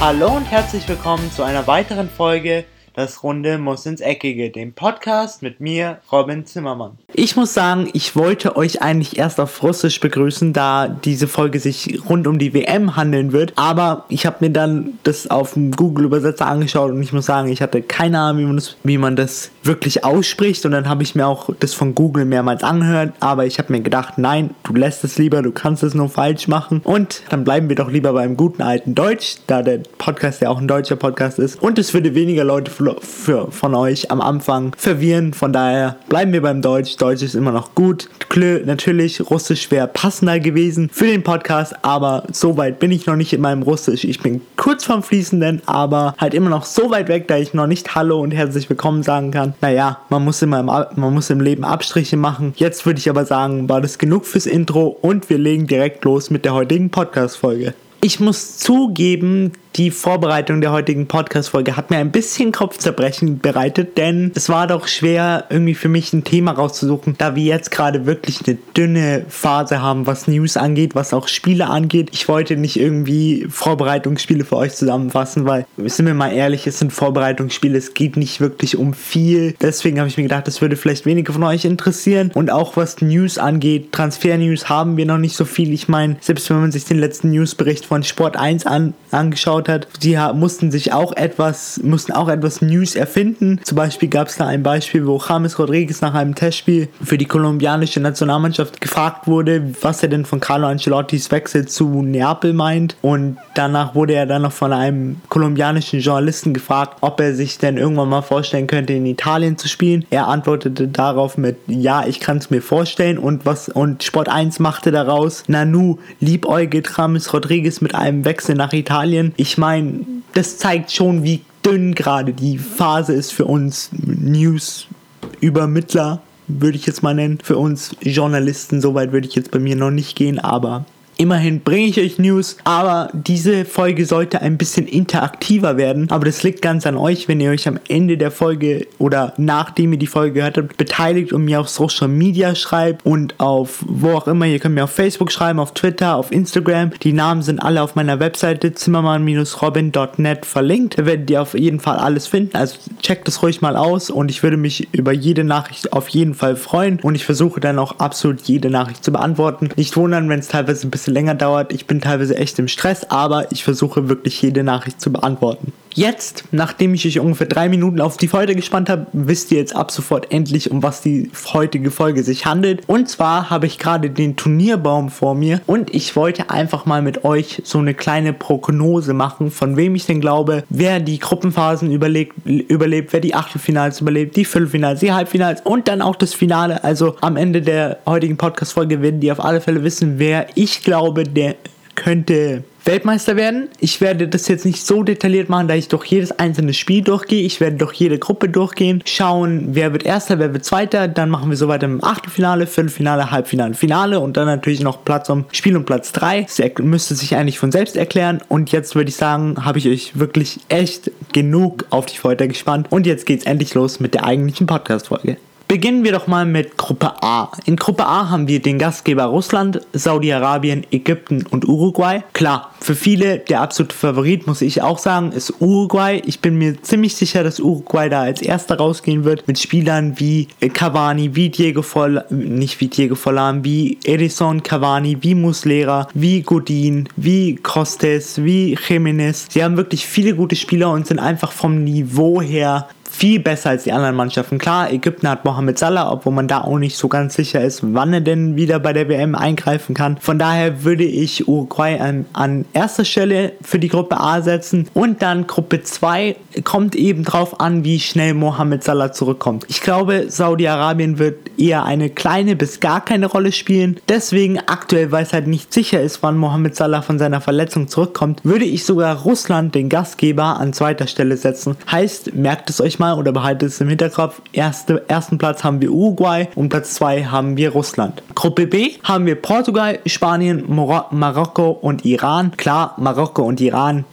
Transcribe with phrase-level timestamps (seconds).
[0.00, 2.64] Hallo und herzlich willkommen zu einer weiteren Folge
[2.94, 6.98] Das Runde muss ins Eckige, dem Podcast mit mir, Robin Zimmermann.
[7.20, 11.98] Ich muss sagen, ich wollte euch eigentlich erst auf Russisch begrüßen, da diese Folge sich
[12.08, 13.54] rund um die WM handeln wird.
[13.56, 17.60] Aber ich habe mir dann das auf dem Google-Übersetzer angeschaut und ich muss sagen, ich
[17.60, 20.64] hatte keine Ahnung, wie man das, wie man das wirklich ausspricht.
[20.64, 23.14] Und dann habe ich mir auch das von Google mehrmals angehört.
[23.18, 26.46] Aber ich habe mir gedacht, nein, du lässt es lieber, du kannst es nur falsch
[26.46, 26.82] machen.
[26.84, 30.58] Und dann bleiben wir doch lieber beim guten alten Deutsch, da der Podcast ja auch
[30.58, 31.60] ein deutscher Podcast ist.
[31.60, 35.34] Und es würde weniger Leute für, für, von euch am Anfang verwirren.
[35.34, 36.96] Von daher bleiben wir beim Deutsch.
[36.96, 38.08] Deutsch ist immer noch gut.
[38.28, 43.16] Klö, natürlich, Russisch wäre passender gewesen für den Podcast, aber so weit bin ich noch
[43.16, 44.04] nicht in meinem Russisch.
[44.04, 47.66] Ich bin kurz vom Fließenden, aber halt immer noch so weit weg, da ich noch
[47.66, 49.54] nicht Hallo und herzlich willkommen sagen kann.
[49.60, 52.52] Naja, man muss immer im, man muss im Leben Abstriche machen.
[52.56, 56.30] Jetzt würde ich aber sagen, war das genug fürs Intro und wir legen direkt los
[56.30, 57.74] mit der heutigen Podcast-Folge.
[58.00, 64.32] Ich muss zugeben, die Vorbereitung der heutigen Podcast-Folge hat mir ein bisschen Kopfzerbrechen bereitet, denn
[64.34, 68.46] es war doch schwer, irgendwie für mich ein Thema rauszusuchen, da wir jetzt gerade wirklich
[68.46, 72.10] eine dünne Phase haben, was News angeht, was auch Spiele angeht.
[72.12, 76.92] Ich wollte nicht irgendwie Vorbereitungsspiele für euch zusammenfassen, weil, sind wir mal ehrlich, es sind
[76.92, 79.54] Vorbereitungsspiele, es geht nicht wirklich um viel.
[79.60, 82.30] Deswegen habe ich mir gedacht, das würde vielleicht wenige von euch interessieren.
[82.34, 85.72] Und auch was News angeht, Transfer-News haben wir noch nicht so viel.
[85.72, 89.88] Ich meine, selbst wenn man sich den letzten Newsbericht von Sport 1 an, angeschaut hat.
[90.02, 93.60] Die mussten sich auch etwas, mussten auch etwas News erfinden.
[93.64, 97.24] Zum Beispiel gab es da ein Beispiel, wo James Rodriguez nach einem Testspiel für die
[97.24, 102.96] kolumbianische Nationalmannschaft gefragt wurde, was er denn von Carlo Ancelottis Wechsel zu Neapel meint.
[103.00, 107.78] Und danach wurde er dann noch von einem kolumbianischen Journalisten gefragt, ob er sich denn
[107.78, 110.04] irgendwann mal vorstellen könnte, in Italien zu spielen.
[110.10, 113.16] Er antwortete darauf mit Ja, ich kann es mir vorstellen.
[113.16, 118.72] Und was und Sport 1 machte daraus, Nanu liebäugelt James Rodriguez mit einem Wechsel nach
[118.72, 119.32] Italien.
[119.36, 120.04] Ich meine,
[120.34, 127.02] das zeigt schon, wie dünn gerade die Phase ist für uns News-Übermittler, würde ich jetzt
[127.02, 127.38] mal nennen.
[127.42, 130.84] Für uns Journalisten, soweit würde ich jetzt bei mir noch nicht gehen, aber
[131.20, 136.08] Immerhin bringe ich euch News, aber diese Folge sollte ein bisschen interaktiver werden.
[136.12, 139.92] Aber das liegt ganz an euch, wenn ihr euch am Ende der Folge oder nachdem
[139.92, 144.12] ihr die Folge gehört habt, beteiligt und mir auf Social Media schreibt und auf wo
[144.12, 144.46] auch immer.
[144.46, 146.92] Ihr könnt mir auf Facebook schreiben, auf Twitter, auf Instagram.
[147.02, 151.00] Die Namen sind alle auf meiner Webseite zimmermann-robin.net verlinkt.
[151.00, 152.56] Da werdet ihr auf jeden Fall alles finden.
[152.56, 156.34] Also checkt es ruhig mal aus und ich würde mich über jede Nachricht auf jeden
[156.34, 159.70] Fall freuen und ich versuche dann auch absolut jede Nachricht zu beantworten.
[159.74, 161.72] Nicht wundern, wenn es teilweise ein bisschen bisschen länger dauert.
[161.72, 165.72] Ich bin teilweise echt im Stress, aber ich versuche wirklich jede Nachricht zu beantworten.
[165.98, 169.74] Jetzt, nachdem ich euch ungefähr drei Minuten auf die Folge gespannt habe, wisst ihr jetzt
[169.74, 172.88] ab sofort endlich, um was die heutige Folge sich handelt.
[172.88, 177.24] Und zwar habe ich gerade den Turnierbaum vor mir und ich wollte einfach mal mit
[177.24, 182.46] euch so eine kleine Prognose machen, von wem ich denn glaube, wer die Gruppenphasen überlebt,
[182.46, 186.84] überlebt wer die Achtelfinals überlebt, die Viertelfinals, die Halbfinals und dann auch das Finale.
[186.84, 191.24] Also am Ende der heutigen Podcast-Folge werden die auf alle Fälle wissen, wer ich glaube,
[191.24, 191.56] der
[191.96, 193.68] könnte Weltmeister werden.
[193.80, 197.42] Ich werde das jetzt nicht so detailliert machen, da ich durch jedes einzelne Spiel durchgehe.
[197.42, 201.06] Ich werde durch jede Gruppe durchgehen, schauen, wer wird Erster, wer wird Zweiter.
[201.06, 205.28] Dann machen wir so weiter im Achtelfinale, Viertelfinale, Halbfinale, Finale und dann natürlich noch Platz
[205.28, 206.46] um Spiel um Platz 3.
[206.56, 208.40] Das müsste sich eigentlich von selbst erklären.
[208.48, 212.86] Und jetzt würde ich sagen, habe ich euch wirklich echt genug auf die Folter gespannt.
[212.90, 215.36] Und jetzt geht's endlich los mit der eigentlichen Podcast-Folge.
[215.68, 217.52] Beginnen wir doch mal mit Gruppe A.
[217.66, 222.24] In Gruppe A haben wir den Gastgeber Russland, Saudi-Arabien, Ägypten und Uruguay.
[222.32, 226.22] Klar, für viele der absolute Favorit, muss ich auch sagen, ist Uruguay.
[226.24, 230.48] Ich bin mir ziemlich sicher, dass Uruguay da als erster rausgehen wird mit Spielern wie
[230.72, 237.10] Cavani, wie Diego Forlan, nicht wie Diego Forlan, wie Edison Cavani, wie Muslera, wie Godin,
[237.16, 239.48] wie Costes, wie Jimenez.
[239.50, 243.82] Sie haben wirklich viele gute Spieler und sind einfach vom Niveau her viel besser als
[243.82, 244.58] die anderen Mannschaften.
[244.58, 248.12] Klar, Ägypten hat Mohamed Salah, obwohl man da auch nicht so ganz sicher ist, wann
[248.12, 250.18] er denn wieder bei der WM eingreifen kann.
[250.18, 255.20] Von daher würde ich Uruguay an, an erster Stelle für die Gruppe A setzen und
[255.20, 259.64] dann Gruppe 2 kommt eben drauf an, wie schnell Mohamed Salah zurückkommt.
[259.68, 263.98] Ich glaube, Saudi-Arabien wird eher eine kleine bis gar keine Rolle spielen.
[264.08, 268.44] Deswegen aktuell, weil es halt nicht sicher ist, wann Mohamed Salah von seiner Verletzung zurückkommt,
[268.44, 271.76] würde ich sogar Russland, den Gastgeber, an zweiter Stelle setzen.
[271.90, 274.40] Heißt, merkt es euch mal, mal oder behaltet es im Hinterkopf.
[274.52, 278.22] Erste, ersten Platz haben wir Uruguay und Platz 2 haben wir Russland.
[278.34, 282.52] Gruppe B haben wir Portugal, Spanien, Mor Marokko und Iran.
[282.56, 284.04] Klar, Marokko und Iran.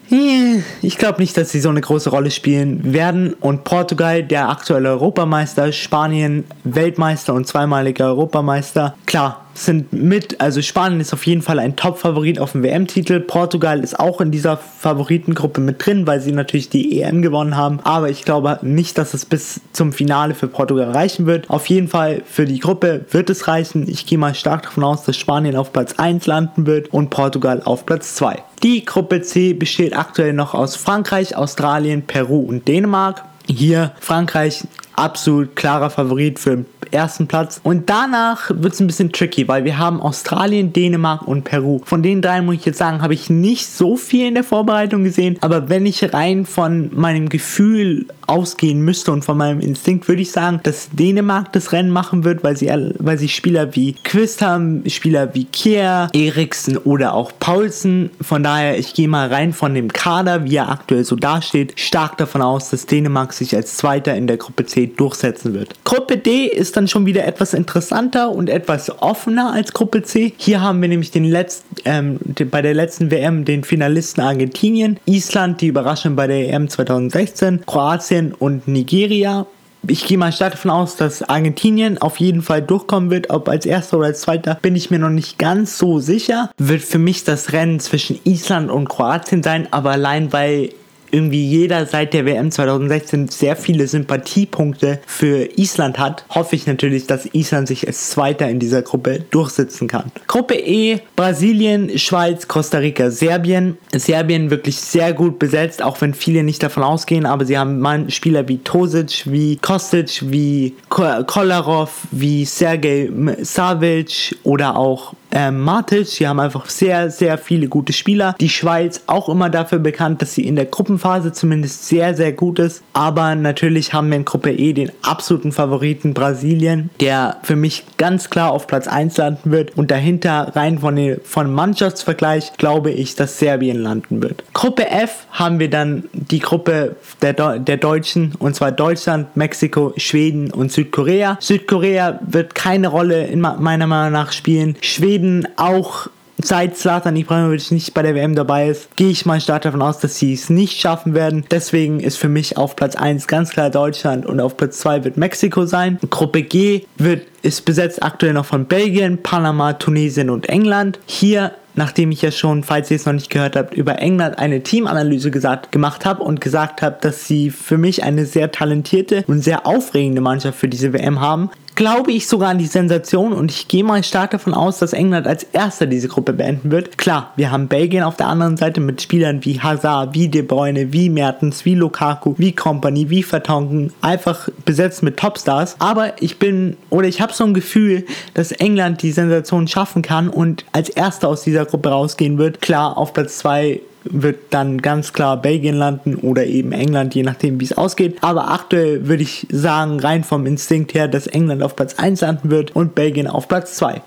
[0.82, 3.34] Ich glaube nicht, dass sie so eine große Rolle spielen werden.
[3.34, 8.96] Und Portugal, der aktuelle Europameister, Spanien, Weltmeister und zweimaliger Europameister.
[9.06, 13.20] Klar, sind mit, also Spanien ist auf jeden Fall ein Top-Favorit auf den WM-Titel.
[13.20, 17.80] Portugal ist auch in dieser Favoritengruppe mit drin, weil sie natürlich die EM gewonnen haben.
[17.84, 21.50] Aber ich glaube nicht, dass es bis zum Finale für Portugal reichen wird.
[21.50, 23.88] Auf jeden Fall für die Gruppe wird es reichen.
[23.90, 27.62] Ich gehe mal stark davon aus, dass Spanien auf Platz 1 landen wird und Portugal
[27.64, 28.44] auf Platz 2.
[28.64, 33.24] Die Gruppe C besteht aktuell noch aus Frankreich, Australien, Peru und Dänemark.
[33.48, 34.64] Hier Frankreich
[34.96, 37.60] absolut klarer Favorit für den ersten Platz.
[37.64, 41.82] Und danach wird es ein bisschen tricky, weil wir haben Australien, Dänemark und Peru.
[41.84, 45.04] Von den drei muss ich jetzt sagen, habe ich nicht so viel in der Vorbereitung
[45.04, 45.38] gesehen.
[45.42, 50.32] Aber wenn ich rein von meinem Gefühl ausgehen müsste und von meinem Instinkt, würde ich
[50.32, 52.68] sagen, dass Dänemark das Rennen machen wird, weil sie,
[53.00, 58.10] weil sie Spieler wie Quist haben, Spieler wie Kier, Eriksen oder auch Paulsen.
[58.22, 62.18] Von daher, ich gehe mal rein von dem Kader, wie er aktuell so dasteht, stark
[62.18, 65.74] davon aus, dass Dänemark sich als Zweiter in der Gruppe C durchsetzen wird.
[65.84, 70.34] Gruppe D ist dann schon wieder etwas interessanter und etwas offener als Gruppe C.
[70.38, 72.20] Hier haben wir nämlich den letzten, ähm,
[72.52, 78.15] bei der letzten WM den Finalisten Argentinien, Island, die Überraschung bei der EM 2016, Kroatien
[78.40, 79.46] und Nigeria
[79.88, 83.30] ich gehe mal stark davon aus, dass Argentinien auf jeden Fall durchkommen wird.
[83.30, 86.52] Ob als erster oder als zweiter, bin ich mir noch nicht ganz so sicher.
[86.58, 90.70] Wird für mich das Rennen zwischen Island und Kroatien sein, aber allein weil
[91.16, 97.08] irgendwie jeder seit der WM 2016 sehr viele Sympathiepunkte für Island hat, hoffe ich natürlich,
[97.08, 100.12] dass Island sich als Zweiter in dieser Gruppe durchsetzen kann.
[100.28, 103.78] Gruppe E, Brasilien, Schweiz, Costa Rica, Serbien.
[103.94, 108.48] Serbien wirklich sehr gut besetzt, auch wenn viele nicht davon ausgehen, aber sie haben Spieler
[108.50, 113.10] wie Tosic, wie Kostic, wie Kolarov, wie Sergej
[113.42, 116.08] Savic oder auch ähm, Matic.
[116.08, 118.36] Sie haben einfach sehr, sehr viele gute Spieler.
[118.40, 122.58] Die Schweiz auch immer dafür bekannt, dass sie in der Gruppenphase zumindest sehr, sehr gut
[122.58, 122.82] ist.
[122.94, 128.30] Aber natürlich haben wir in Gruppe E den absoluten Favoriten Brasilien, der für mich ganz
[128.30, 129.78] klar auf Platz 1 landen wird.
[129.78, 134.44] Und dahinter rein von, den, von Mannschaftsvergleich glaube ich, dass Serbien landen wird.
[134.54, 140.50] Gruppe F haben wir dann die Gruppe der, der Deutschen und zwar Deutschland, Mexiko, Schweden
[140.52, 141.38] und Südkorea.
[141.42, 144.78] Südkorea wird keine Rolle in meiner Meinung nach spielen.
[144.80, 146.08] Schweden Schweden auch
[146.38, 150.00] seit Zlatan Ibrahimovic nicht bei der WM dabei ist, gehe ich mal stark davon aus,
[150.00, 151.46] dass sie es nicht schaffen werden.
[151.50, 155.18] Deswegen ist für mich auf Platz 1 ganz klar Deutschland und auf Platz 2 wird
[155.18, 155.98] Mexiko sein.
[156.10, 161.00] Gruppe G wird, ist besetzt aktuell noch von Belgien, Panama, Tunesien und England.
[161.06, 164.64] Hier nachdem ich ja schon, falls ihr es noch nicht gehört habt, über England eine
[164.64, 169.42] Teamanalyse gesagt, gemacht habe und gesagt habe, dass sie für mich eine sehr talentierte und
[169.42, 173.68] sehr aufregende Mannschaft für diese WM haben, glaube ich sogar an die Sensation und ich
[173.68, 176.98] gehe mal stark davon aus, dass England als erster diese Gruppe beenden wird.
[176.98, 180.94] Klar, wir haben Belgien auf der anderen Seite mit Spielern wie Hazard, wie De Bruyne,
[180.94, 185.76] wie Mertens, wie Lukaku, wie Company, wie Vertonken, einfach besetzt mit Topstars.
[185.80, 190.30] Aber ich bin oder ich habe so ein Gefühl, dass England die Sensation schaffen kann
[190.30, 192.62] und als erster aus dieser Gruppe rausgehen wird.
[192.62, 197.60] Klar, auf Platz 2 wird dann ganz klar Belgien landen oder eben England, je nachdem
[197.60, 198.18] wie es ausgeht.
[198.22, 202.50] Aber aktuell würde ich sagen, rein vom Instinkt her, dass England auf Platz 1 landen
[202.50, 204.02] wird und Belgien auf Platz 2.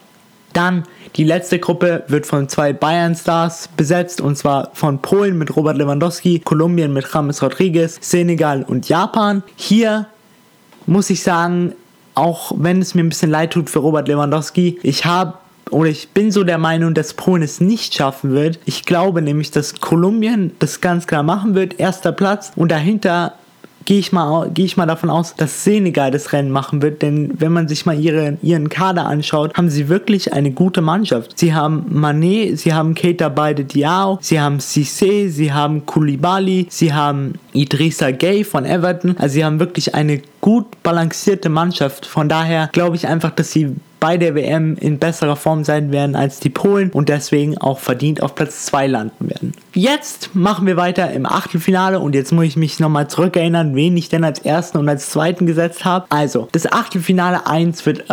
[0.53, 0.85] Dann
[1.17, 6.41] die letzte Gruppe wird von zwei Bayern-Stars besetzt und zwar von Polen mit Robert Lewandowski,
[6.41, 9.43] Kolumbien mit James Rodriguez, Senegal und Japan.
[9.57, 10.07] Hier
[10.87, 11.75] muss ich sagen,
[12.15, 15.35] auch wenn es mir ein bisschen leid tut für Robert Lewandowski, ich habe
[15.71, 18.59] oder ich bin so der Meinung, dass Polen es nicht schaffen wird.
[18.65, 23.35] Ich glaube nämlich, dass Kolumbien das ganz klar machen wird, erster Platz und dahinter
[23.89, 27.33] gehe ich, mal, gehe ich mal davon aus, dass Senegal das Rennen machen wird, denn
[27.39, 31.39] wenn man sich mal ihre, ihren Kader anschaut, haben sie wirklich eine gute Mannschaft.
[31.39, 36.93] Sie haben Manet, sie haben Keita Beide Diao, sie haben Cissé, sie haben Koulibaly, sie
[36.93, 42.05] haben Idrissa Gay von Everton, also sie haben wirklich eine gut balancierte Mannschaft.
[42.05, 46.17] Von daher glaube ich einfach, dass sie bei der WM in besserer Form sein werden
[46.17, 49.53] als die Polen und deswegen auch verdient auf Platz 2 landen werden.
[49.75, 54.09] Jetzt machen wir weiter im Achtelfinale und jetzt muss ich mich nochmal zurückerinnern, wen ich
[54.09, 56.07] denn als ersten und als zweiten gesetzt habe.
[56.11, 58.05] Also, das Achtelfinale 1 wird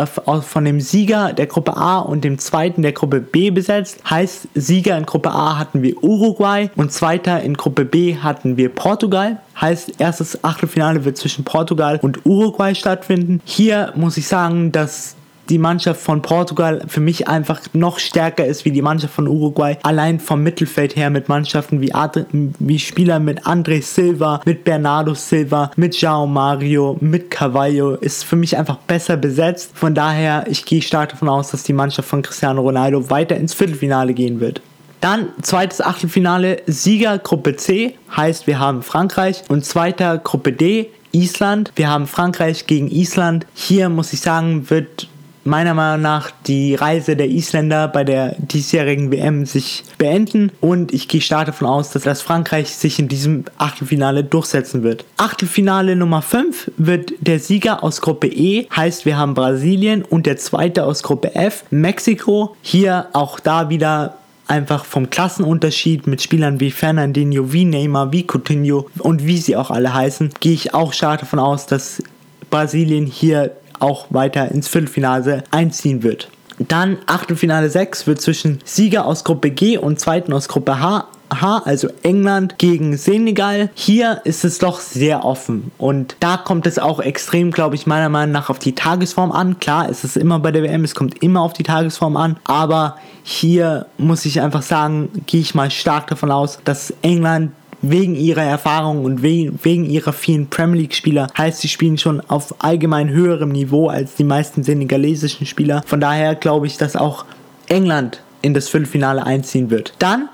[0.42, 3.98] von dem Sieger der Gruppe A und dem zweiten der Gruppe B besetzt.
[4.08, 8.68] Heißt, Sieger in Gruppe A hatten wir Uruguay und zweiter in Gruppe B hatten wir
[8.68, 9.40] Portugal.
[9.60, 13.40] Heißt, erstes Achtelfinale wird zwischen Portugal und Uruguay stattfinden.
[13.44, 15.16] Hier muss ich sagen, dass
[15.48, 19.76] die Mannschaft von Portugal für mich einfach noch stärker ist wie die Mannschaft von Uruguay.
[19.82, 25.14] Allein vom Mittelfeld her mit Mannschaften wie, Ad wie Spieler mit André Silva, mit Bernardo
[25.14, 29.72] Silva, mit João Mario, mit Cavallo ist für mich einfach besser besetzt.
[29.74, 33.54] Von daher, ich gehe stark davon aus, dass die Mannschaft von Cristiano Ronaldo weiter ins
[33.54, 34.60] Viertelfinale gehen wird.
[35.00, 41.72] Dann zweites Achtelfinale, Sieger Gruppe C, heißt wir haben Frankreich und zweiter Gruppe D, Island.
[41.76, 43.46] Wir haben Frankreich gegen Island.
[43.54, 45.08] Hier muss ich sagen, wird
[45.46, 51.08] meiner Meinung nach die Reise der Isländer bei der diesjährigen WM sich beenden und ich
[51.08, 55.04] gehe stark davon aus, dass das Frankreich sich in diesem Achtelfinale durchsetzen wird.
[55.16, 60.36] Achtelfinale Nummer 5 wird der Sieger aus Gruppe E, heißt wir haben Brasilien und der
[60.36, 62.56] zweite aus Gruppe F, Mexiko.
[62.62, 68.88] Hier auch da wieder einfach vom Klassenunterschied mit Spielern wie Fernandinho, wie Neymar, wie Coutinho
[68.98, 72.02] und wie sie auch alle heißen, gehe ich auch stark davon aus, dass
[72.50, 76.28] Brasilien hier auch weiter ins Viertelfinale einziehen wird.
[76.58, 81.62] Dann Achtelfinale 6 wird zwischen Sieger aus Gruppe G und Zweiten aus Gruppe H H,
[81.64, 83.70] also England gegen Senegal.
[83.74, 88.08] Hier ist es doch sehr offen und da kommt es auch extrem, glaube ich, meiner
[88.08, 89.58] Meinung nach auf die Tagesform an.
[89.58, 92.96] Klar, es ist immer bei der WM, es kommt immer auf die Tagesform an, aber
[93.22, 97.50] hier muss ich einfach sagen, gehe ich mal stark davon aus, dass England
[97.90, 103.10] wegen ihrer Erfahrung und wegen, ihrer vielen Premier League-Spieler heißt, sie spielen schon auf allgemein
[103.10, 105.82] höherem Niveau als die meisten senegalesischen Spieler.
[105.86, 107.24] Von daher glaube ich, dass auch
[107.68, 109.94] England in das Viertelfinale einziehen wird.
[109.98, 110.28] Dann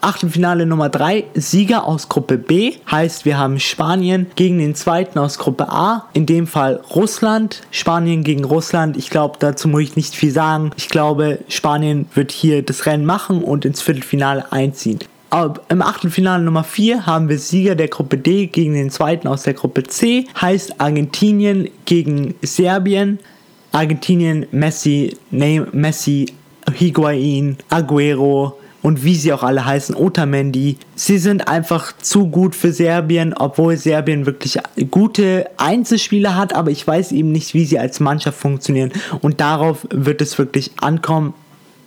[0.00, 5.38] Achtelfinale Nummer 3, Sieger aus Gruppe B, heißt wir haben Spanien gegen den zweiten aus
[5.38, 7.62] Gruppe A, in dem Fall Russland.
[7.70, 10.70] Spanien gegen Russland, ich glaube, dazu muss ich nicht viel sagen.
[10.76, 15.00] Ich glaube, Spanien wird hier das Rennen machen und ins Viertelfinale einziehen.
[15.68, 19.54] Im Achtelfinale Nummer 4 haben wir Sieger der Gruppe D gegen den zweiten aus der
[19.54, 20.26] Gruppe C.
[20.40, 23.20] Heißt Argentinien gegen Serbien.
[23.72, 26.26] Argentinien, Messi, Ney Messi,
[26.74, 30.78] Higuain, Aguero und wie sie auch alle heißen, Otamendi.
[30.94, 34.58] Sie sind einfach zu gut für Serbien, obwohl Serbien wirklich
[34.90, 38.90] gute Einzelspieler hat, aber ich weiß eben nicht, wie sie als Mannschaft funktionieren.
[39.20, 41.34] Und darauf wird es wirklich ankommen.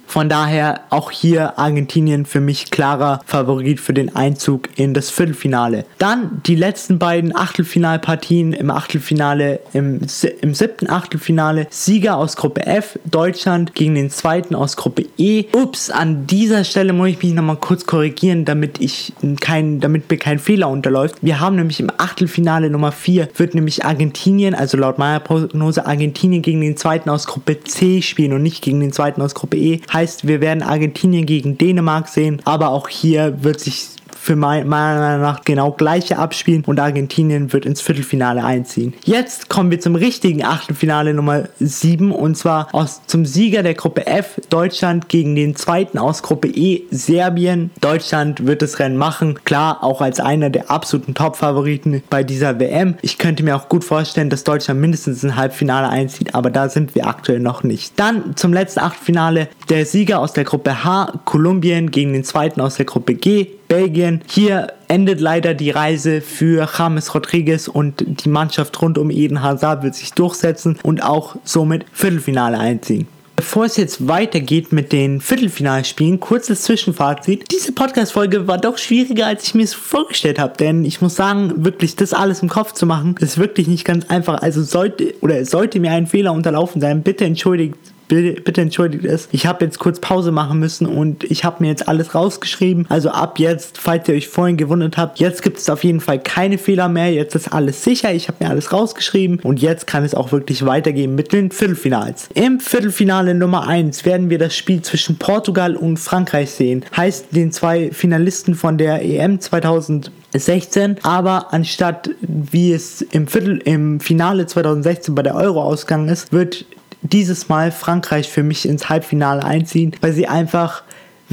[0.06, 5.86] Von daher auch hier Argentinien für mich klarer Favorit für den Einzug in das Viertelfinale.
[5.98, 10.02] Dann die letzten beiden Achtelfinalpartien im Achtelfinale, im,
[10.42, 11.68] im siebten Achtelfinale.
[11.70, 15.46] Sieger aus Gruppe F, Deutschland gegen den zweiten aus Gruppe E.
[15.54, 20.18] Ups, an dieser Stelle muss ich mich nochmal kurz korrigieren, damit ich kein, damit mir
[20.18, 21.16] kein Fehler unterläuft.
[21.22, 26.42] Wir haben nämlich im Achtelfinale Nummer 4 wird nämlich Argentinien, also laut meiner Prognose Argentinien
[26.42, 29.82] gegen den zweiten aus Gruppe C spielen und nicht gegen den zweiten aus Gruppe E.
[29.94, 33.90] Heißt, wir werden Argentinien gegen Dänemark sehen, aber auch hier wird sich
[34.24, 38.94] für meiner Meinung nach genau gleiche abspielen und Argentinien wird ins Viertelfinale einziehen.
[39.04, 44.08] Jetzt kommen wir zum richtigen Achtelfinale Nummer 7 und zwar aus, zum Sieger der Gruppe
[44.08, 47.72] F Deutschland gegen den zweiten aus Gruppe E Serbien.
[47.82, 52.96] Deutschland wird das Rennen machen, klar auch als einer der absoluten Top-Favoriten bei dieser WM.
[53.02, 56.96] Ich könnte mir auch gut vorstellen, dass Deutschland mindestens ein Halbfinale einzieht, aber da sind
[56.96, 58.00] wir aktuell noch nicht.
[58.00, 62.76] Dann zum letzten Achtelfinale der Sieger aus der Gruppe H Kolumbien gegen den zweiten aus
[62.76, 64.22] der Gruppe G Belgien.
[64.30, 69.82] Hier endet leider die Reise für James Rodriguez und die Mannschaft rund um Eden Hazard
[69.82, 73.08] wird sich durchsetzen und auch somit Viertelfinale einziehen.
[73.36, 77.52] Bevor es jetzt weitergeht mit den Viertelfinalspielen, kurzes Zwischenfazit.
[77.52, 81.66] Diese Podcast-Folge war doch schwieriger, als ich mir es vorgestellt habe, denn ich muss sagen,
[81.66, 84.44] wirklich das alles im Kopf zu machen, ist wirklich nicht ganz einfach.
[84.44, 87.76] Also sollte oder sollte mir ein Fehler unterlaufen sein, bitte entschuldigt
[88.08, 89.28] bitte, bitte entschuldigt es.
[89.32, 92.86] Ich habe jetzt kurz Pause machen müssen und ich habe mir jetzt alles rausgeschrieben.
[92.90, 96.20] Also ab jetzt, falls ihr euch vorhin gewundert habt, jetzt gibt es auf jeden Fall
[96.20, 97.12] keine Fehler mehr.
[97.12, 98.14] Jetzt ist alles sicher.
[98.14, 102.30] Ich habe mir alles rausgeschrieben und jetzt kann es auch wirklich weitergehen mit den Viertelfinals.
[102.34, 106.86] Im Viertelfinale Nummer 1 werden wir das Spiel zwischen Portugal und Frankreich sehen.
[106.96, 114.00] Heißt den zwei Finalisten von der EM 2016, aber anstatt wie es im Viertel im
[114.00, 116.66] Finale 2016 bei der Euro ausgegangen ist, wird
[117.04, 120.84] dieses Mal Frankreich für mich ins Halbfinale einziehen, weil sie einfach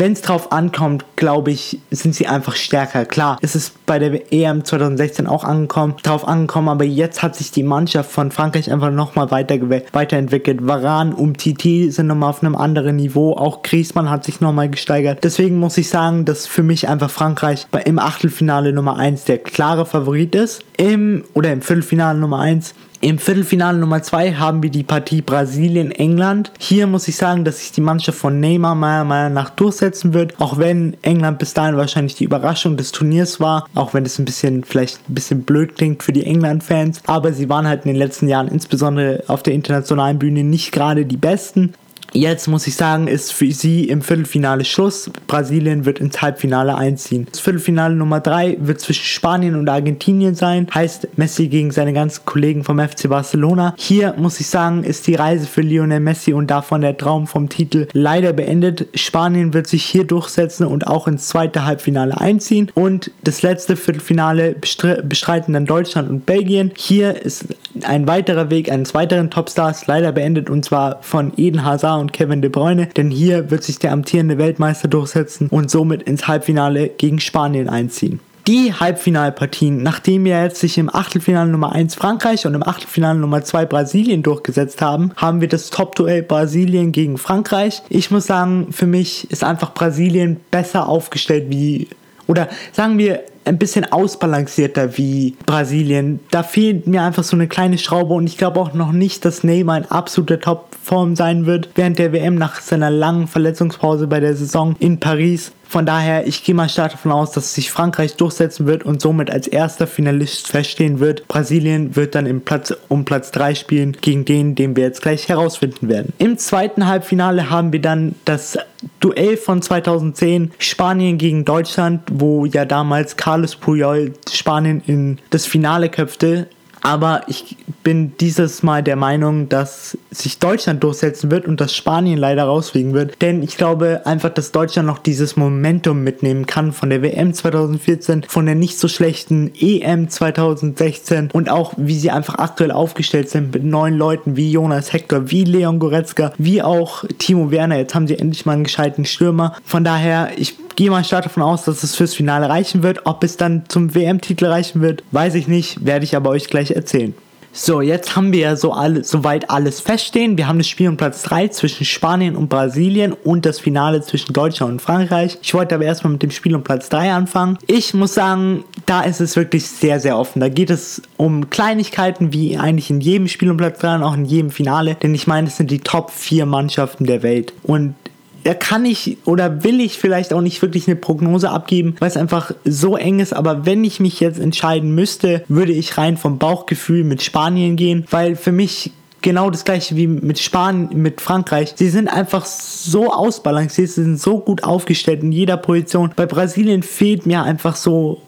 [0.01, 3.05] wenn es drauf ankommt, glaube ich, sind sie einfach stärker.
[3.05, 7.51] Klar, es ist bei der EM 2016 auch angekommen, drauf angekommen, aber jetzt hat sich
[7.51, 9.61] die Mannschaft von Frankreich einfach nochmal weiter
[9.93, 10.67] weiterentwickelt.
[10.67, 13.37] Varan Titi sind nochmal auf einem anderen Niveau.
[13.37, 15.23] Auch Griezmann hat sich nochmal gesteigert.
[15.23, 19.85] Deswegen muss ich sagen, dass für mich einfach Frankreich im Achtelfinale Nummer 1 der klare
[19.85, 20.65] Favorit ist.
[20.77, 26.53] Im oder im Viertelfinale Nummer 1 im Viertelfinale Nummer 2 haben wir die Partie Brasilien-England.
[26.59, 30.39] Hier muss ich sagen, dass sich die Mannschaft von Neymar meiner Meinung nach durchsetzen wird,
[30.39, 34.27] auch wenn England bis dahin wahrscheinlich die Überraschung des Turniers war, auch wenn es ein
[34.27, 37.99] bisschen vielleicht ein bisschen blöd klingt für die England-Fans, aber sie waren halt in den
[37.99, 41.73] letzten Jahren insbesondere auf der internationalen Bühne nicht gerade die besten.
[42.13, 45.11] Jetzt muss ich sagen, ist für sie im Viertelfinale Schluss.
[45.27, 47.27] Brasilien wird ins Halbfinale einziehen.
[47.31, 50.67] Das Viertelfinale Nummer 3 wird zwischen Spanien und Argentinien sein.
[50.75, 53.75] Heißt Messi gegen seine ganzen Kollegen vom FC Barcelona.
[53.79, 57.49] Hier muss ich sagen, ist die Reise für Lionel Messi und davon der Traum vom
[57.49, 58.89] Titel leider beendet.
[58.95, 62.73] Spanien wird sich hier durchsetzen und auch ins zweite Halbfinale einziehen.
[62.75, 64.57] Und das letzte Viertelfinale
[65.05, 66.73] bestreiten dann Deutschland und Belgien.
[66.77, 67.47] Hier ist
[67.83, 72.43] ein weiterer Weg eines weiteren Topstars leider beendet und zwar von Eden Hazard und Kevin
[72.43, 77.21] De Bruyne, denn hier wird sich der amtierende Weltmeister durchsetzen und somit ins Halbfinale gegen
[77.21, 82.65] Spanien einziehen die Halbfinalpartien, nachdem wir jetzt sich im Achtelfinale Nummer 1 Frankreich und im
[82.65, 87.83] Achtelfinale Nummer 2 Brasilien durchgesetzt haben, haben wir das Top-Duell Brasilien gegen Frankreich.
[87.89, 91.89] Ich muss sagen, für mich ist einfach Brasilien besser aufgestellt wie,
[92.27, 96.21] oder sagen wir, ein bisschen ausbalancierter wie Brasilien.
[96.31, 99.45] Da fehlt mir einfach so eine kleine Schraube und ich glaube auch noch nicht, dass
[99.45, 104.37] Neymar in absoluter Topform sein wird während der WM nach seiner langen Verletzungspause bei der
[104.37, 105.53] Saison in Paris.
[105.71, 109.31] Von daher, ich gehe mal stark davon aus, dass sich Frankreich durchsetzen wird und somit
[109.31, 111.29] als erster Finalist feststehen wird.
[111.29, 115.29] Brasilien wird dann im Platz, um Platz 3 spielen gegen den, den wir jetzt gleich
[115.29, 116.13] herausfinden werden.
[116.19, 118.59] Im zweiten Halbfinale haben wir dann das
[118.99, 125.89] Duell von 2010 Spanien gegen Deutschland, wo ja damals Carlos Puyol Spanien in das Finale
[125.89, 126.49] köpfte
[126.83, 132.19] aber ich bin dieses Mal der Meinung, dass sich Deutschland durchsetzen wird und dass Spanien
[132.19, 133.21] leider rausfliegen wird.
[133.23, 138.25] Denn ich glaube einfach, dass Deutschland noch dieses Momentum mitnehmen kann von der WM 2014,
[138.25, 143.53] von der nicht so schlechten EM 2016 und auch wie sie einfach aktuell aufgestellt sind
[143.53, 147.79] mit neuen Leuten wie Jonas Hector, wie Leon Goretzka, wie auch Timo Werner.
[147.79, 149.55] Jetzt haben sie endlich mal einen gescheiten Stürmer.
[149.65, 153.05] Von daher, ich gehe mal stark davon aus, dass es fürs Finale reichen wird.
[153.05, 156.71] Ob es dann zum WM-Titel reichen wird, weiß ich nicht, werde ich aber euch gleich
[156.71, 157.13] erzählen.
[157.53, 160.39] So, jetzt haben wir ja so alle, soweit alles feststehen.
[160.39, 164.33] Wir haben das Spiel um Platz 3 zwischen Spanien und Brasilien und das Finale zwischen
[164.33, 165.37] Deutschland und Frankreich.
[165.43, 167.59] Ich wollte aber erstmal mit dem Spiel um Platz 3 anfangen.
[167.67, 170.41] Ich muss sagen, da ist es wirklich sehr, sehr offen.
[170.41, 174.15] Da geht es um Kleinigkeiten wie eigentlich in jedem Spiel um Platz 3 und auch
[174.15, 174.95] in jedem Finale.
[174.95, 177.53] Denn ich meine, es sind die Top 4 Mannschaften der Welt.
[177.65, 177.95] Und
[178.45, 182.17] da kann ich oder will ich vielleicht auch nicht wirklich eine Prognose abgeben, weil es
[182.17, 183.33] einfach so eng ist.
[183.33, 188.05] Aber wenn ich mich jetzt entscheiden müsste, würde ich rein vom Bauchgefühl mit Spanien gehen,
[188.11, 188.93] weil für mich
[189.23, 191.75] genau das gleiche wie mit Spanien, mit Frankreich.
[191.77, 196.13] Sie sind einfach so ausbalanciert, sie sind so gut aufgestellt in jeder Position.
[196.17, 198.23] Bei Brasilien fehlt mir einfach so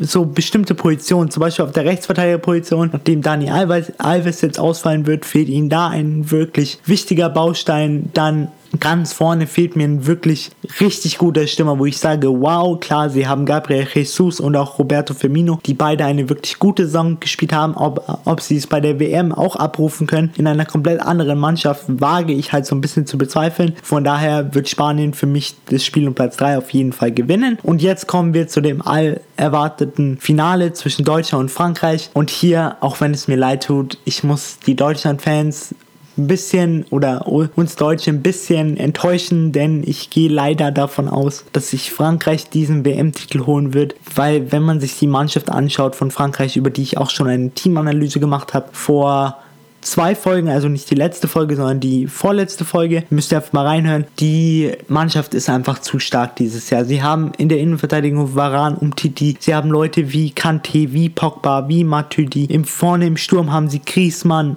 [0.00, 5.24] so bestimmte Positionen, zum Beispiel auf der Rechtsverteidigerposition, nachdem Dani Alves, Alves jetzt ausfallen wird,
[5.24, 8.10] fehlt ihnen da ein wirklich wichtiger Baustein.
[8.12, 8.48] Dann
[8.80, 13.26] ganz vorne fehlt mir ein wirklich richtig guter Stürmer, wo ich sage, wow, klar, sie
[13.26, 17.74] haben Gabriel Jesus und auch Roberto Firmino, die beide eine wirklich gute Saison gespielt haben.
[17.74, 21.84] Ob, ob sie es bei der WM auch abrufen können, in einer komplett anderen Mannschaft,
[21.88, 23.74] wage ich halt so ein bisschen zu bezweifeln.
[23.82, 27.58] Von daher wird Spanien für mich das Spiel um Platz 3 auf jeden Fall gewinnen.
[27.62, 32.10] Und jetzt kommen wir zu dem all erwarteten Finale zwischen Deutschland und Frankreich.
[32.14, 35.74] Und hier, auch wenn es mir leid tut, ich muss die Deutschland-Fans
[36.16, 41.70] ein bisschen oder uns Deutsche ein bisschen enttäuschen, denn ich gehe leider davon aus, dass
[41.70, 46.56] sich Frankreich diesen WM-Titel holen wird, weil wenn man sich die Mannschaft anschaut von Frankreich,
[46.56, 49.38] über die ich auch schon eine Teamanalyse gemacht habe, vor
[49.84, 53.04] zwei Folgen, also nicht die letzte Folge, sondern die vorletzte Folge.
[53.10, 54.06] Müsst ihr einfach mal reinhören.
[54.18, 56.84] Die Mannschaft ist einfach zu stark dieses Jahr.
[56.84, 59.36] Sie haben in der Innenverteidigung Varan um Titi.
[59.38, 62.46] Sie haben Leute wie Kante, wie Pogba, wie Matuidi.
[62.46, 64.56] Im vorne im Sturm haben sie Griezmann,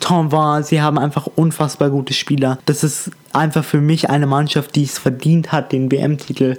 [0.00, 2.58] Tom war, sie haben einfach unfassbar gute Spieler.
[2.66, 6.56] Das ist einfach für mich eine Mannschaft, die es verdient hat, den WM-Titel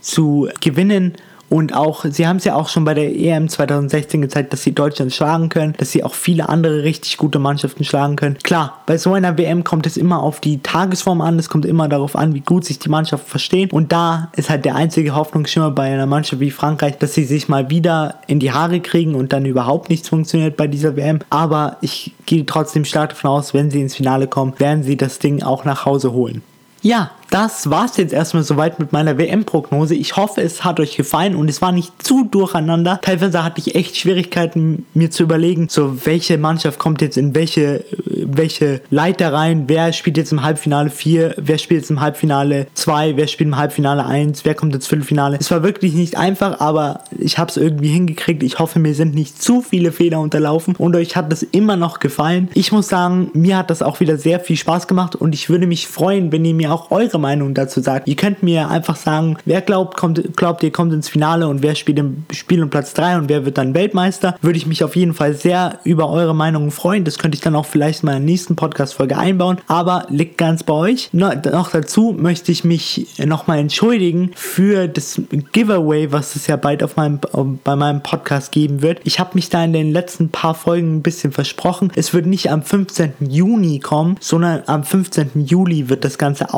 [0.00, 1.14] zu gewinnen.
[1.48, 4.72] Und auch, sie haben es ja auch schon bei der EM 2016 gezeigt, dass sie
[4.72, 8.38] Deutschland schlagen können, dass sie auch viele andere richtig gute Mannschaften schlagen können.
[8.42, 11.88] Klar, bei so einer WM kommt es immer auf die Tagesform an, es kommt immer
[11.88, 13.70] darauf an, wie gut sich die Mannschaften verstehen.
[13.70, 17.48] Und da ist halt der einzige Hoffnungsschimmer bei einer Mannschaft wie Frankreich, dass sie sich
[17.48, 21.20] mal wieder in die Haare kriegen und dann überhaupt nichts funktioniert bei dieser WM.
[21.30, 25.18] Aber ich gehe trotzdem stark davon aus, wenn sie ins Finale kommen, werden sie das
[25.18, 26.42] Ding auch nach Hause holen.
[26.84, 29.96] Ja, das war's jetzt erstmal soweit mit meiner WM-Prognose.
[29.96, 33.00] Ich hoffe, es hat euch gefallen und es war nicht zu durcheinander.
[33.02, 37.84] Teilweise hatte ich echt Schwierigkeiten, mir zu überlegen, so welche Mannschaft kommt jetzt in welche,
[38.06, 43.16] welche Leiter rein, wer spielt jetzt im Halbfinale 4, wer spielt jetzt im Halbfinale 2,
[43.16, 45.36] wer spielt im Halbfinale 1, wer kommt ins Viertelfinale.
[45.40, 48.44] Es war wirklich nicht einfach, aber ich habe es irgendwie hingekriegt.
[48.44, 51.98] Ich hoffe, mir sind nicht zu viele Fehler unterlaufen und euch hat das immer noch
[51.98, 52.48] gefallen.
[52.54, 55.66] Ich muss sagen, mir hat das auch wieder sehr viel Spaß gemacht und ich würde
[55.66, 58.06] mich freuen, wenn ihr mir auch eure Meinung dazu sagt.
[58.06, 61.74] Ihr könnt mir einfach sagen, wer glaubt, kommt, glaubt ihr kommt ins Finale und wer
[61.74, 64.36] spielt im Spiel um Platz 3 und wer wird dann Weltmeister.
[64.42, 67.04] Würde ich mich auf jeden Fall sehr über eure Meinungen freuen.
[67.04, 69.56] Das könnte ich dann auch vielleicht mal in der nächsten Podcast-Folge einbauen.
[69.68, 71.08] Aber liegt ganz bei euch.
[71.12, 75.20] Noch dazu möchte ich mich nochmal entschuldigen für das
[75.52, 77.20] Giveaway, was es ja bald auf meinem,
[77.64, 79.00] bei meinem Podcast geben wird.
[79.04, 81.90] Ich habe mich da in den letzten paar Folgen ein bisschen versprochen.
[81.96, 83.14] Es wird nicht am 15.
[83.20, 85.46] Juni kommen, sondern am 15.
[85.46, 86.52] Juli wird das Ganze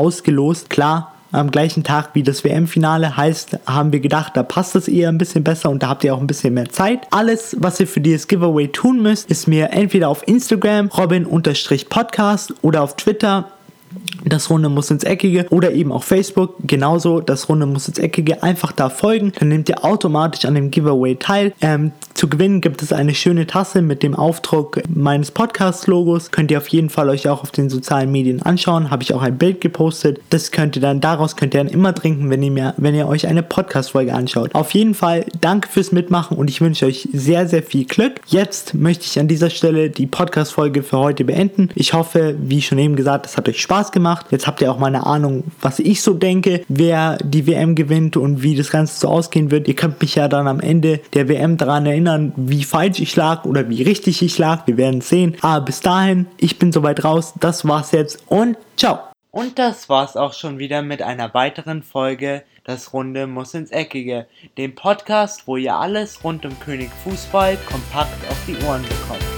[0.46, 0.70] ausgelost.
[0.70, 3.16] Klar, am gleichen Tag wie das WM-Finale.
[3.16, 6.14] Heißt, haben wir gedacht, da passt es eher ein bisschen besser und da habt ihr
[6.14, 7.00] auch ein bisschen mehr Zeit.
[7.10, 12.82] Alles, was ihr für dieses Giveaway tun müsst, ist mir entweder auf Instagram robin-podcast oder
[12.82, 13.50] auf Twitter
[14.26, 18.42] das Runde muss ins Eckige oder eben auch Facebook genauso, das Runde muss ins Eckige,
[18.42, 21.52] einfach da folgen, dann nehmt ihr automatisch an dem Giveaway teil.
[21.60, 26.58] Ähm, zu gewinnen gibt es eine schöne Tasse mit dem Aufdruck meines Podcast-Logos, könnt ihr
[26.58, 29.60] auf jeden Fall euch auch auf den sozialen Medien anschauen, habe ich auch ein Bild
[29.60, 32.94] gepostet, das könnt ihr dann, daraus könnt ihr dann immer trinken, wenn ihr, mir, wenn
[32.94, 34.54] ihr euch eine Podcast-Folge anschaut.
[34.54, 38.20] Auf jeden Fall danke fürs Mitmachen und ich wünsche euch sehr, sehr viel Glück.
[38.26, 41.68] Jetzt möchte ich an dieser Stelle die Podcast-Folge für heute beenden.
[41.74, 44.32] Ich hoffe, wie schon eben gesagt, es hat euch Spaß gemacht gemacht.
[44.32, 48.16] Jetzt habt ihr auch mal eine Ahnung, was ich so denke, wer die WM gewinnt
[48.16, 49.68] und wie das Ganze so ausgehen wird.
[49.68, 53.44] Ihr könnt mich ja dann am Ende der WM daran erinnern, wie falsch ich lag
[53.44, 54.66] oder wie richtig ich lag.
[54.66, 55.36] Wir werden sehen.
[55.42, 57.34] Aber bis dahin, ich bin soweit raus.
[57.40, 58.98] Das war's jetzt und ciao.
[59.30, 64.26] Und das war's auch schon wieder mit einer weiteren Folge Das Runde muss ins Eckige,
[64.56, 69.35] dem Podcast, wo ihr alles rund um König Fußball kompakt auf die Ohren bekommt.